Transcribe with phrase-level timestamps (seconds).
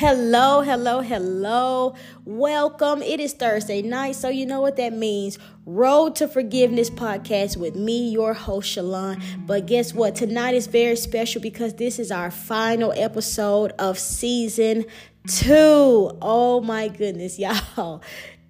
[0.00, 1.94] Hello, hello, hello.
[2.24, 3.02] Welcome.
[3.02, 5.38] It is Thursday night, so you know what that means.
[5.66, 9.22] Road to Forgiveness podcast with me, your host, Shalon.
[9.46, 10.14] But guess what?
[10.14, 14.86] Tonight is very special because this is our final episode of season
[15.28, 16.16] two.
[16.22, 17.38] Oh my goodness,
[17.76, 18.00] y'all.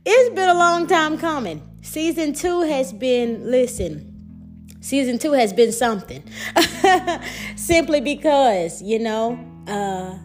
[0.06, 1.68] It's been a long time coming.
[1.82, 6.22] Season two has been, listen, season two has been something.
[7.56, 10.16] Simply because, you know, uh,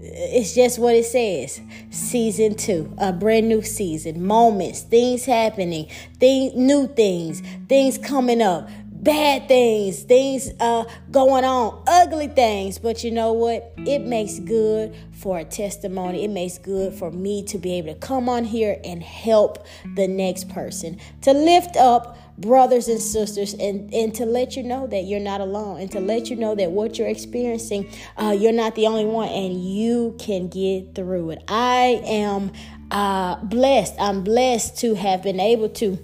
[0.00, 1.60] it's just what it says.
[1.90, 5.88] Season two, a brand new season, moments, things happening,
[6.18, 8.68] things, new things, things coming up,
[9.02, 12.78] bad things, things uh, going on, ugly things.
[12.78, 13.72] But you know what?
[13.78, 16.24] It makes good for a testimony.
[16.24, 20.08] It makes good for me to be able to come on here and help the
[20.08, 25.04] next person to lift up brothers and sisters and, and to let you know that
[25.04, 28.74] you're not alone and to let you know that what you're experiencing, uh, you're not
[28.76, 31.42] the only one and you can get through it.
[31.48, 32.52] I am
[32.90, 33.94] uh, blessed.
[33.98, 35.98] I'm blessed to have been able to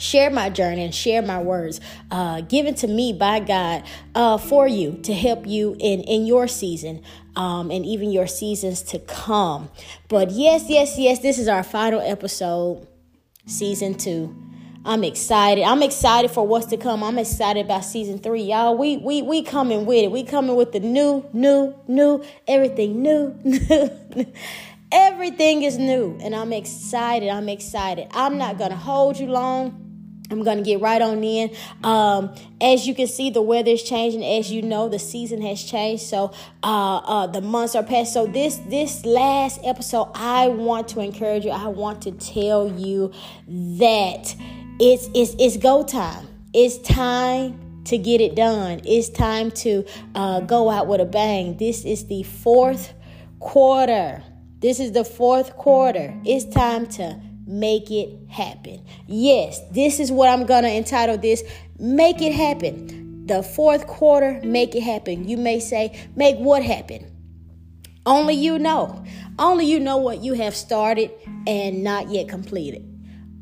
[0.00, 3.84] share my journey and share my words uh, given to me by God
[4.14, 7.02] uh, for you to help you in, in your season
[7.36, 9.70] um, and even your seasons to come.
[10.08, 12.86] But yes, yes, yes, this is our final episode,
[13.46, 14.34] season two.
[14.82, 15.62] I'm excited.
[15.62, 17.04] I'm excited for what's to come.
[17.04, 18.78] I'm excited about season three, y'all.
[18.78, 20.10] We we we coming with it.
[20.10, 24.32] We coming with the new, new, new, everything new, new.
[24.92, 27.28] everything is new, and I'm excited.
[27.28, 28.08] I'm excited.
[28.12, 29.89] I'm not gonna hold you long.
[30.30, 31.50] I'm gonna get right on in.
[31.82, 34.24] Um, as you can see, the weather is changing.
[34.24, 36.04] As you know, the season has changed.
[36.04, 38.12] So uh, uh, the months are past.
[38.12, 41.50] So this this last episode, I want to encourage you.
[41.50, 43.12] I want to tell you
[43.48, 44.34] that
[44.78, 46.28] it's it's it's go time.
[46.52, 48.80] It's time to get it done.
[48.84, 51.56] It's time to uh, go out with a bang.
[51.56, 52.92] This is the fourth
[53.40, 54.22] quarter.
[54.60, 56.14] This is the fourth quarter.
[56.24, 58.80] It's time to make it happen.
[59.06, 61.42] Yes, this is what I'm gonna entitle this.
[61.78, 63.26] Make it happen.
[63.26, 65.28] The fourth quarter, make it happen.
[65.28, 67.10] You may say, make what happen?
[68.06, 69.04] Only you know.
[69.38, 71.10] Only you know what you have started
[71.46, 72.86] and not yet completed.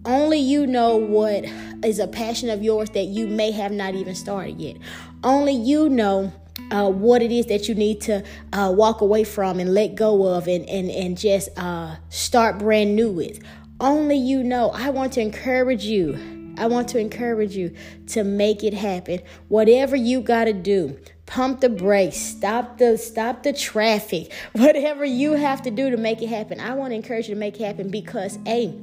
[0.04, 1.44] Only you know what
[1.84, 4.76] is a passion of yours that you may have not even started yet.
[5.22, 6.32] Only you know
[6.70, 10.26] uh, what it is that you need to uh, walk away from and let go
[10.26, 13.40] of and, and, and just uh, start brand new with.
[13.80, 14.70] Only you know.
[14.70, 16.54] I want to encourage you.
[16.58, 17.74] I want to encourage you
[18.08, 19.20] to make it happen.
[19.46, 24.32] Whatever you got to do, pump the brakes, stop the stop the traffic.
[24.52, 26.58] Whatever you have to do to make it happen.
[26.58, 28.76] I want to encourage you to make it happen because a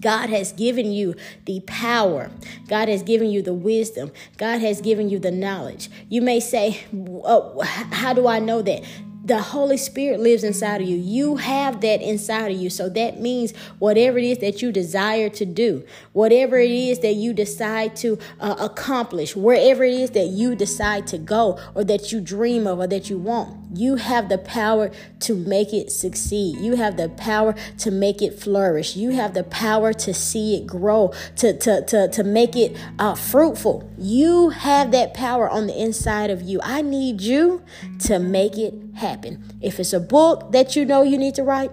[0.00, 1.14] God has given you
[1.46, 2.30] the power.
[2.68, 4.12] God has given you the wisdom.
[4.36, 5.90] God has given you the knowledge.
[6.08, 8.84] You may say, oh, How do I know that?
[9.28, 10.96] The Holy Spirit lives inside of you.
[10.96, 12.70] You have that inside of you.
[12.70, 17.14] So that means whatever it is that you desire to do, whatever it is that
[17.14, 22.10] you decide to uh, accomplish, wherever it is that you decide to go or that
[22.10, 24.90] you dream of or that you want, you have the power
[25.20, 26.58] to make it succeed.
[26.58, 28.96] You have the power to make it flourish.
[28.96, 33.14] You have the power to see it grow, to, to, to, to make it uh,
[33.14, 33.90] fruitful.
[33.98, 36.60] You have that power on the inside of you.
[36.62, 37.62] I need you
[38.00, 39.58] to make it happen.
[39.60, 41.70] If it's a book that you know you need to write,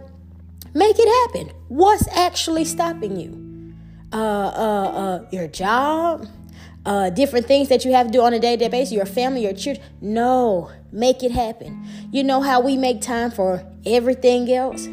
[0.74, 1.54] make it happen.
[1.68, 3.45] What's actually stopping you?
[4.14, 6.28] Uh, uh, uh, your job,
[6.86, 9.06] uh, different things that you have to do on a day to day basis, your
[9.06, 9.86] family, your children.
[10.00, 11.86] No, make it happen.
[12.12, 14.88] You know how we make time for everything else?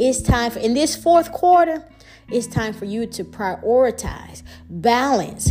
[0.00, 1.88] It's time for, in this fourth quarter,
[2.30, 5.50] it's time for you to prioritize, balance,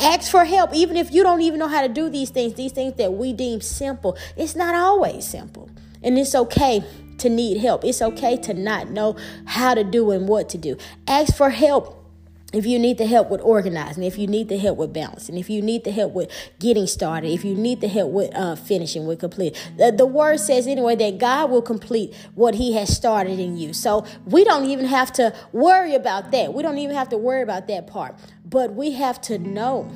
[0.00, 2.72] ask for help, even if you don't even know how to do these things, these
[2.72, 4.16] things that we deem simple.
[4.36, 5.68] It's not always simple.
[6.02, 6.84] And it's okay
[7.18, 7.84] to need help.
[7.84, 10.76] It's okay to not know how to do and what to do.
[11.06, 11.99] Ask for help
[12.52, 15.48] if you need the help with organizing, if you need the help with balancing, if
[15.48, 19.06] you need the help with getting started, if you need the help with uh, finishing,
[19.06, 19.54] with complete.
[19.76, 23.72] The, the word says anyway that God will complete what He has started in you.
[23.72, 26.52] So we don't even have to worry about that.
[26.52, 28.16] We don't even have to worry about that part.
[28.44, 29.90] But we have to know.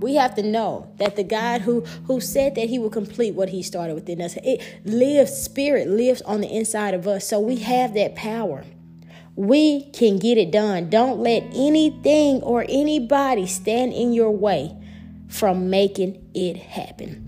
[0.00, 3.50] We have to know that the God who who said that He will complete what
[3.50, 5.32] He started within us, it lives.
[5.32, 7.28] Spirit lives on the inside of us.
[7.28, 8.64] So we have that power.
[9.36, 10.90] We can get it done.
[10.90, 14.76] Don't let anything or anybody stand in your way
[15.28, 17.23] from making it happen.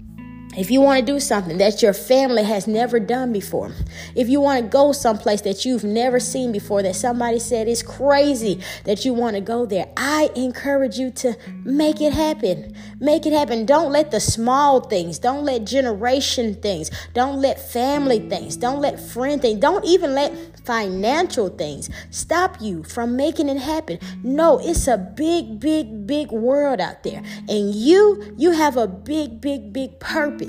[0.56, 3.72] If you want to do something that your family has never done before,
[4.14, 7.82] if you want to go someplace that you've never seen before, that somebody said is
[7.82, 12.74] crazy that you want to go there, I encourage you to make it happen.
[12.98, 13.66] Make it happen.
[13.66, 18.98] Don't let the small things, don't let generation things, don't let family things, don't let
[18.98, 20.32] friend things, don't even let
[20.64, 23.98] financial things stop you from making it happen.
[24.22, 27.22] No, it's a big, big, big world out there.
[27.48, 30.45] And you, you have a big, big, big purpose.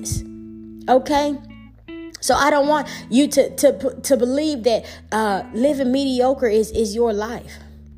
[0.89, 1.37] Okay?
[2.19, 6.95] So I don't want you to to to believe that uh, living mediocre is is
[6.95, 7.53] your life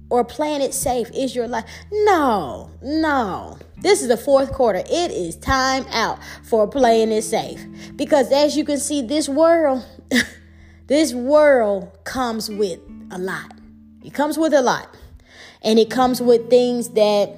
[0.10, 1.66] or playing it safe is your life.
[1.92, 3.58] No, no.
[3.82, 4.80] This is the fourth quarter.
[4.80, 7.66] It is time out for playing it safe
[7.96, 9.86] because as you can see, this world
[10.90, 12.80] This world comes with
[13.12, 13.54] a lot.
[14.04, 14.90] It comes with a lot.
[15.62, 17.38] And it comes with things that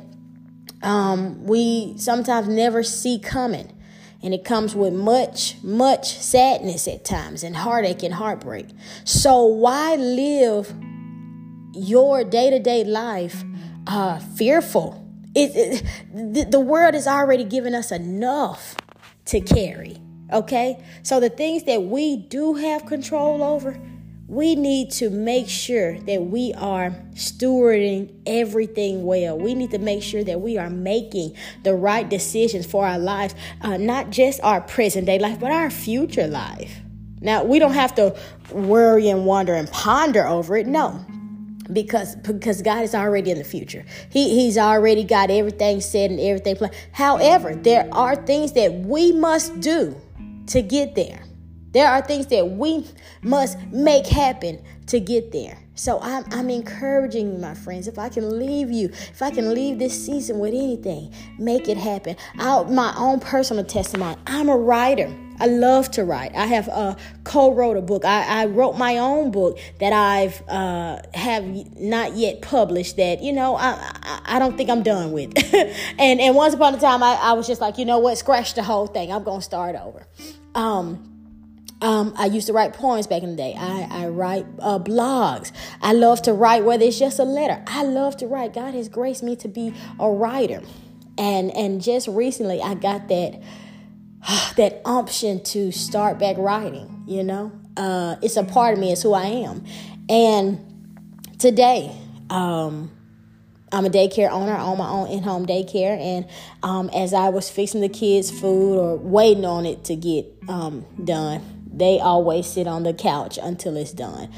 [0.82, 3.70] um, we sometimes never see coming.
[4.24, 8.68] And it comes with much, much sadness at times and heartache and heartbreak.
[9.04, 10.74] So, why live
[11.74, 13.44] your day to day life
[13.88, 15.08] uh, fearful?
[15.34, 15.84] It, it,
[16.14, 18.76] the, the world has already given us enough
[19.26, 19.98] to carry.
[20.32, 20.84] Okay?
[21.04, 23.80] So the things that we do have control over,
[24.32, 29.38] we need to make sure that we are stewarding everything well.
[29.38, 33.36] We need to make sure that we are making the right decisions for our lives,
[33.60, 36.80] uh, not just our present day life, but our future life.
[37.20, 38.18] Now, we don't have to
[38.54, 40.66] worry and wonder and ponder over it.
[40.66, 41.06] No,
[41.74, 43.84] because because God is already in the future.
[44.10, 46.76] He he's already got everything said and everything planned.
[46.94, 49.94] However, there are things that we must do
[50.48, 51.22] to get there.
[51.72, 52.86] There are things that we
[53.22, 55.58] must make happen to get there.
[55.76, 57.88] So I'm, I'm encouraging you, my friends.
[57.88, 61.78] If I can leave you, if I can leave this season with anything, make it
[61.78, 62.18] happen.
[62.40, 64.18] Out my own personal testimony.
[64.28, 65.12] I'm a writer.
[65.40, 66.36] I love to write.
[66.36, 68.06] I have uh, co-wrote a book.
[68.06, 71.44] I, I, wrote my own book that I've uh, have
[71.80, 72.98] not yet published.
[72.98, 73.72] That you know I
[74.04, 75.34] I, I don't think I'm done with.
[75.98, 78.54] and and once upon a time I, I was just like you know what, scratch
[78.54, 79.12] the whole thing.
[79.12, 80.06] I'm gonna start over.
[80.54, 81.11] Um,
[81.82, 83.56] um, I used to write poems back in the day.
[83.58, 85.52] I, I write uh, blogs.
[85.82, 87.64] I love to write, whether it's just a letter.
[87.68, 88.54] I love to write.
[88.54, 90.62] God has graced me to be a writer,
[91.18, 93.42] and and just recently I got that
[94.58, 97.04] that option to start back writing.
[97.08, 98.92] You know, uh, it's a part of me.
[98.92, 99.66] It's who I am.
[100.08, 100.60] And
[101.40, 101.96] today,
[102.30, 102.92] um,
[103.72, 104.54] I'm a daycare owner.
[104.54, 106.28] I own my own in-home daycare, and
[106.62, 110.86] um, as I was fixing the kids' food or waiting on it to get um,
[111.04, 114.30] done, they always sit on the couch until it's done.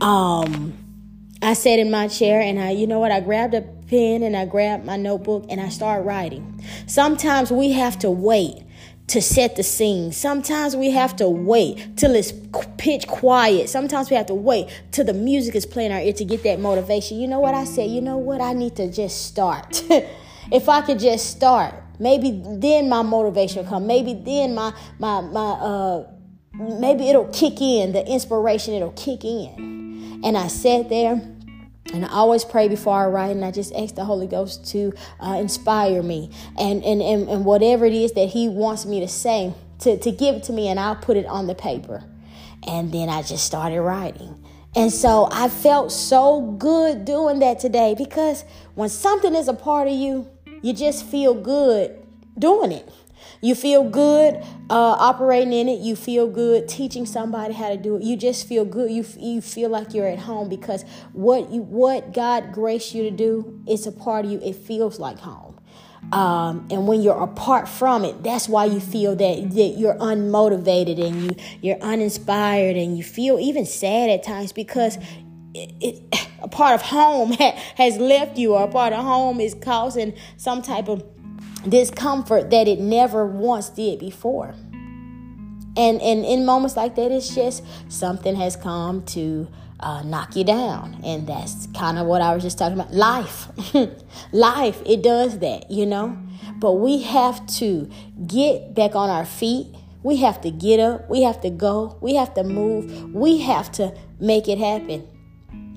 [0.00, 0.74] Um,
[1.40, 3.10] I sat in my chair, and I, you know what?
[3.10, 3.62] I grabbed a
[3.92, 6.64] pen and I grabbed my notebook and I started writing.
[6.86, 8.62] Sometimes we have to wait
[9.08, 10.12] to set the scene.
[10.12, 12.32] Sometimes we have to wait till it's
[12.78, 13.68] pitch quiet.
[13.68, 16.58] Sometimes we have to wait till the music is playing our ear to get that
[16.58, 17.18] motivation.
[17.18, 17.90] You know what I said?
[17.90, 18.40] You know what?
[18.40, 19.84] I need to just start.
[20.52, 23.86] if I could just start, maybe then my motivation will come.
[23.86, 26.11] Maybe then my my my uh
[26.54, 30.20] maybe it'll kick in, the inspiration it'll kick in.
[30.24, 31.20] And I sat there
[31.92, 34.92] and I always pray before I write, and I just ask the Holy Ghost to
[35.20, 39.08] uh, inspire me and, and, and, and whatever it is that He wants me to
[39.08, 42.04] say, to, to give it to me, and I'll put it on the paper.
[42.66, 44.42] And then I just started writing.
[44.74, 48.44] And so I felt so good doing that today because
[48.74, 50.28] when something is a part of you,
[50.62, 52.06] you just feel good
[52.38, 52.88] doing it.
[53.40, 54.36] You feel good
[54.70, 55.80] uh, operating in it.
[55.80, 58.02] You feel good teaching somebody how to do it.
[58.02, 58.90] You just feel good.
[58.90, 63.10] You you feel like you're at home because what you what God graced you to
[63.10, 64.40] do, it's a part of you.
[64.40, 65.58] It feels like home.
[66.10, 71.02] Um, and when you're apart from it, that's why you feel that, that you're unmotivated
[71.02, 74.98] and you you're uninspired and you feel even sad at times because
[75.54, 77.32] it, it, a part of home
[77.76, 81.04] has left you or a part of home is causing some type of
[81.68, 84.54] discomfort that it never once did before.
[85.76, 89.48] And, and in moments like that, it's just something has come to
[89.80, 91.00] uh, knock you down.
[91.04, 92.92] And that's kind of what I was just talking about.
[92.92, 93.48] Life.
[94.32, 96.16] Life, it does that, you know?
[96.56, 97.90] But we have to
[98.26, 99.66] get back on our feet.
[100.02, 101.08] We have to get up.
[101.08, 101.96] We have to go.
[102.00, 103.14] We have to move.
[103.14, 105.08] We have to make it happen.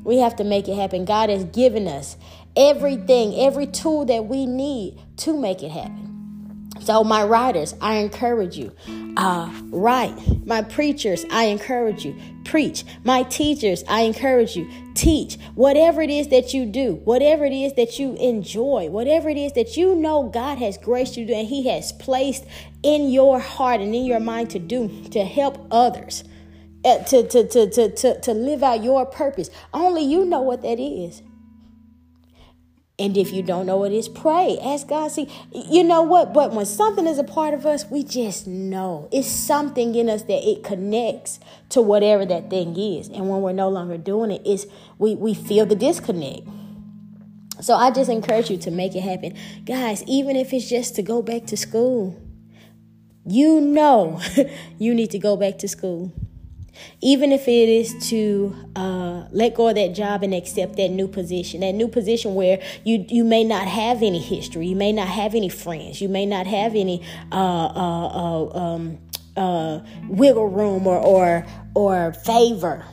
[0.03, 1.05] We have to make it happen.
[1.05, 2.17] God has given us
[2.55, 6.15] everything, every tool that we need to make it happen.
[6.81, 8.71] So, my writers, I encourage you,
[9.17, 10.45] uh, write.
[10.45, 12.83] My preachers, I encourage you, preach.
[13.03, 15.37] My teachers, I encourage you, teach.
[15.55, 19.53] Whatever it is that you do, whatever it is that you enjoy, whatever it is
[19.53, 22.45] that you know God has graced you and He has placed
[22.83, 26.23] in your heart and in your mind to do to help others.
[26.83, 29.49] Uh, to, to, to, to, to live out your purpose.
[29.73, 31.23] Only you know what that is.
[32.97, 34.57] And if you don't know what it is, pray.
[34.63, 35.11] Ask God.
[35.11, 36.33] See, you know what?
[36.33, 39.09] But when something is a part of us, we just know.
[39.11, 43.09] It's something in us that it connects to whatever that thing is.
[43.09, 44.65] And when we're no longer doing it, it's
[44.97, 46.47] we, we feel the disconnect.
[47.59, 49.35] So I just encourage you to make it happen.
[49.65, 52.21] Guys, even if it's just to go back to school,
[53.25, 54.21] you know
[54.77, 56.13] you need to go back to school.
[57.01, 61.07] Even if it is to uh, let go of that job and accept that new
[61.07, 65.07] position, that new position where you you may not have any history, you may not
[65.07, 67.01] have any friends, you may not have any
[67.31, 68.97] uh, uh, uh um,
[69.37, 72.85] uh, wiggle room or or or favor.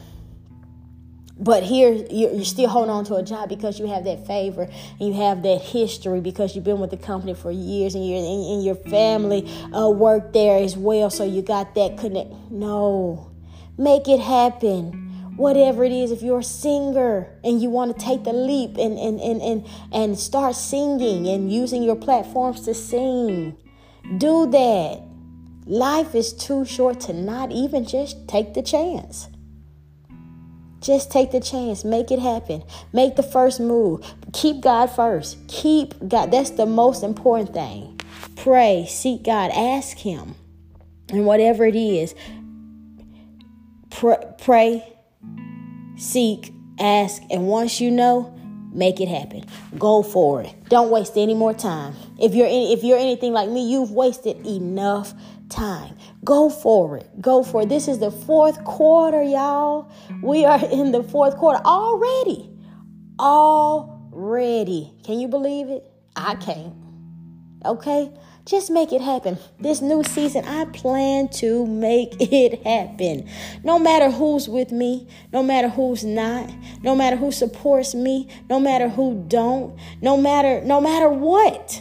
[1.43, 5.09] But here, you're still holding on to a job because you have that favor and
[5.09, 8.63] you have that history because you've been with the company for years and years, and,
[8.63, 11.11] your family uh, worked there as well.
[11.11, 12.31] So you got that connect.
[12.53, 13.32] No,
[13.83, 15.35] Make it happen.
[15.37, 18.97] Whatever it is, if you're a singer and you want to take the leap and,
[18.97, 23.57] and, and, and, and start singing and using your platforms to sing,
[24.19, 25.03] do that.
[25.67, 29.27] Life is too short to not even just take the chance.
[30.81, 31.85] Just take the chance.
[31.85, 32.63] Make it happen.
[32.93, 34.05] Make the first move.
[34.33, 35.39] Keep God first.
[35.49, 36.31] Keep God.
[36.31, 38.01] That's the most important thing.
[38.37, 40.37] Pray, seek God, ask Him.
[41.09, 42.15] And whatever it is,
[44.39, 44.97] pray,
[45.97, 48.35] seek, ask, and once you know,
[48.73, 49.45] make it happen.
[49.79, 50.55] Go for it.
[50.69, 51.95] Don't waste any more time.
[52.21, 55.15] If you're in, if you're anything like me, you've wasted enough
[55.49, 55.97] time.
[56.25, 57.21] Go for it.
[57.21, 57.69] Go for it.
[57.69, 59.91] This is the fourth quarter, y'all.
[60.23, 62.51] We are in the fourth quarter already.
[63.19, 64.93] Already.
[65.05, 65.91] Can you believe it?
[66.17, 66.75] I can't.
[67.65, 68.11] Okay?
[68.45, 69.39] Just make it happen.
[69.61, 73.29] This new season, I plan to make it happen.
[73.63, 76.51] No matter who's with me, no matter who's not,
[76.83, 81.81] no matter who supports me, no matter who don't, no matter no matter what.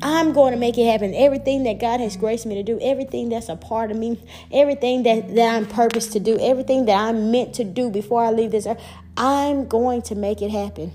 [0.00, 1.12] I'm going to make it happen.
[1.12, 5.02] Everything that God has graced me to do, everything that's a part of me, everything
[5.02, 8.52] that, that I'm purposed to do, everything that I'm meant to do before I leave
[8.52, 8.80] this earth,
[9.16, 10.92] I'm going to make it happen.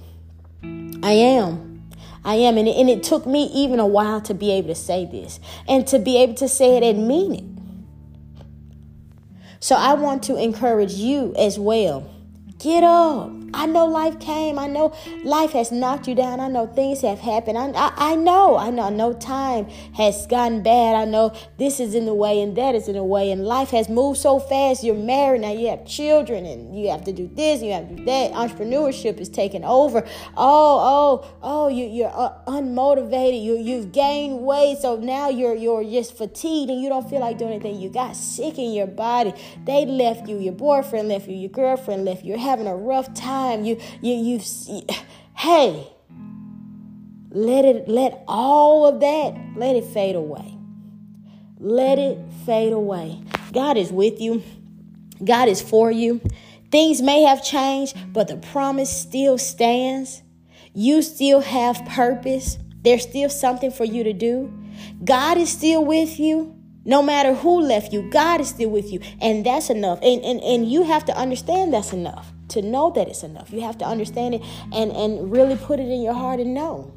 [1.03, 1.72] I am.
[2.25, 2.57] I am.
[2.57, 5.39] And it, and it took me even a while to be able to say this
[5.67, 7.43] and to be able to say it and mean it.
[9.59, 12.09] So I want to encourage you as well.
[12.59, 13.42] Get up.
[13.53, 14.57] I know life came.
[14.57, 14.93] I know
[15.23, 16.39] life has knocked you down.
[16.39, 17.57] I know things have happened.
[17.57, 18.57] I, I, I, know.
[18.57, 18.89] I know.
[18.89, 20.95] Know time has gotten bad.
[20.95, 23.31] I know this is in the way and that is in the way.
[23.31, 24.83] And life has moved so fast.
[24.83, 25.51] You're married now.
[25.51, 27.61] You have children and you have to do this.
[27.61, 28.31] You have to do that.
[28.31, 30.03] Entrepreneurship is taking over.
[30.35, 31.67] Oh, oh, oh.
[31.67, 33.43] You, you're uh, unmotivated.
[33.43, 34.79] You, you've gained weight.
[34.79, 37.79] So now you're you're just fatigued and you don't feel like doing anything.
[37.79, 39.33] You got sick in your body.
[39.63, 40.39] They left you.
[40.39, 41.35] Your boyfriend left you.
[41.35, 42.31] Your girlfriend left you.
[42.31, 43.65] You're having a rough time time.
[43.65, 44.81] You you you
[45.35, 45.87] hey
[47.29, 50.57] let it let all of that let it fade away.
[51.59, 53.21] Let it fade away.
[53.53, 54.43] God is with you.
[55.23, 56.21] God is for you.
[56.71, 60.21] Things may have changed but the promise still stands.
[60.73, 62.57] You still have purpose.
[62.81, 64.51] There's still something for you to do.
[65.03, 68.09] God is still with you no matter who left you.
[68.09, 69.99] God is still with you and that's enough.
[70.01, 73.51] And and, and you have to understand that's enough to know that it's enough.
[73.51, 74.41] You have to understand it
[74.73, 76.93] and, and really put it in your heart and know.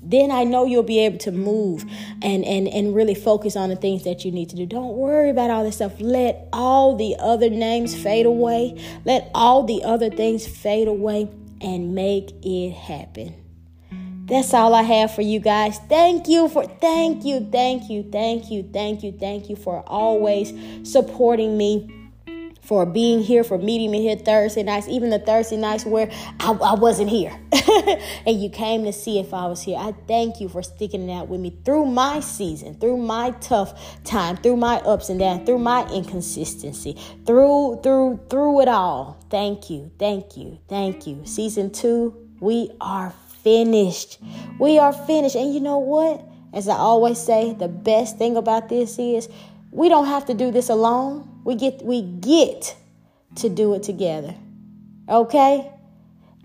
[0.00, 1.84] Then I know you'll be able to move
[2.22, 4.64] and, and, and really focus on the things that you need to do.
[4.64, 6.00] Don't worry about all this stuff.
[6.00, 8.82] Let all the other names fade away.
[9.04, 11.28] Let all the other things fade away
[11.60, 13.34] and make it happen.
[14.24, 15.78] That's all I have for you guys.
[15.88, 20.52] Thank you for thank you, thank you, thank you, thank you, thank you for always
[20.90, 21.97] supporting me
[22.68, 26.50] for being here, for meeting me here Thursday nights, even the Thursday nights where I,
[26.52, 27.32] I wasn't here.
[28.26, 29.78] and you came to see if I was here.
[29.78, 34.04] I thank you for sticking it out with me through my season, through my tough
[34.04, 36.94] time, through my ups and downs, through my inconsistency,
[37.24, 39.18] through, through, through it all.
[39.30, 41.24] Thank you, thank you, thank you.
[41.24, 44.18] Season two, we are finished.
[44.60, 45.36] We are finished.
[45.36, 46.22] And you know what?
[46.52, 49.30] As I always say, the best thing about this is
[49.70, 51.40] we don't have to do this alone.
[51.44, 52.76] We get we get
[53.36, 54.34] to do it together.
[55.08, 55.70] Okay?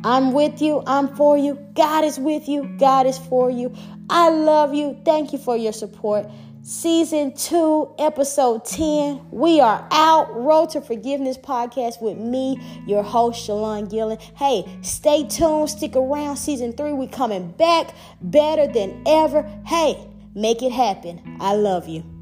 [0.04, 0.84] I'm with you.
[0.86, 1.56] I'm for you.
[1.76, 2.76] God is with you.
[2.78, 3.74] God is for you.
[4.10, 5.00] I love you.
[5.06, 6.30] Thank you for your support.
[6.62, 9.32] Season 2, Episode 10.
[9.32, 10.34] We are out.
[10.34, 14.18] Road to Forgiveness podcast with me, your host, Shalon Gillen.
[14.38, 15.70] Hey, stay tuned.
[15.70, 16.38] Stick around.
[16.38, 19.44] Season 3, we coming back better than ever.
[19.66, 21.38] Hey, make it happen.
[21.42, 22.13] I love you.